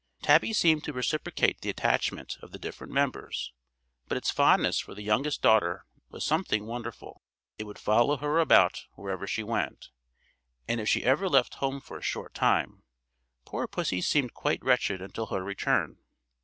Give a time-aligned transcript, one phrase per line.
[0.23, 3.53] Tabby seemed to reciprocate the attachment of the different members,
[4.07, 7.21] but its fondness for the youngest daughter was something wonderful.
[7.59, 9.89] It would follow her about wherever she went,
[10.67, 12.81] and if she ever left home for a short time,
[13.45, 15.99] poor pussy seemed quite wretched until her return.